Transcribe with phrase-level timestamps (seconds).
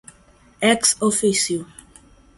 [0.71, 1.59] ex officio